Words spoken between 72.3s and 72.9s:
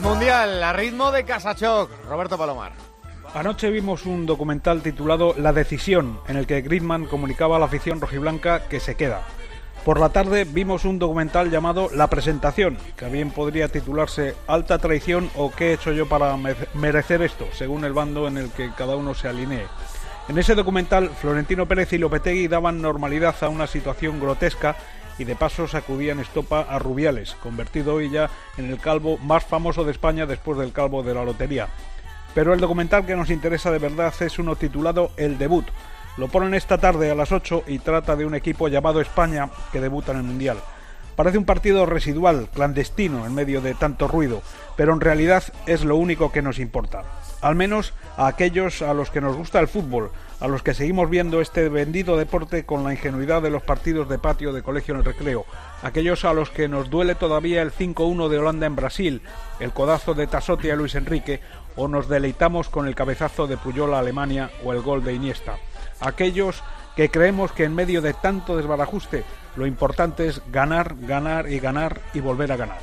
a ganar.